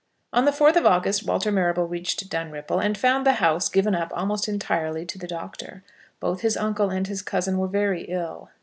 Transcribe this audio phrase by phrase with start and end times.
[0.33, 4.11] On the fourth of August Walter Marrable reached Dunripple, and found the house given up
[4.15, 5.83] almost entirely to the doctor.
[6.19, 8.49] Both his uncle and his cousin were very ill.